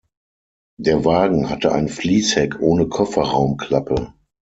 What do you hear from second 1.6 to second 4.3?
ein Fließheck ohne Kofferraumklappe.